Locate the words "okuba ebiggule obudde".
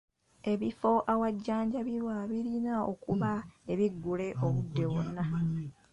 2.91-4.83